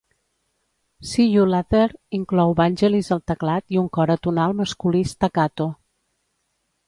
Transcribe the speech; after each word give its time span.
"See 1.09 1.25
You 1.33 1.43
Later" 1.49 1.83
inclou 2.19 2.55
Vangelis 2.61 3.11
al 3.15 3.21
teclat 3.31 3.75
i 3.77 3.79
un 3.81 3.89
cor 3.97 4.13
atonal 4.15 4.57
masculí 4.63 5.03
staccato. 5.11 5.69